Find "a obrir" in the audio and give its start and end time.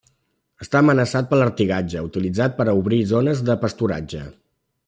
2.69-3.01